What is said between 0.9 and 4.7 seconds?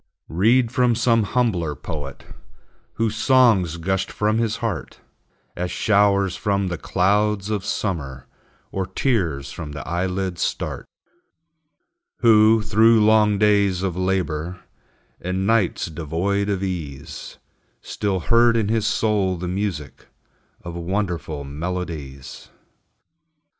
some humbler poet, Whose songs gushed from his